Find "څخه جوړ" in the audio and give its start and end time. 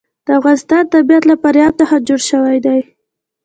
1.81-2.19